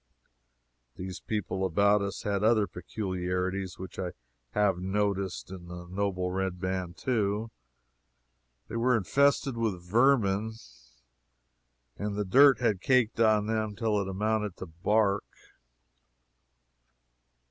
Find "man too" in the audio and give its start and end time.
6.59-7.51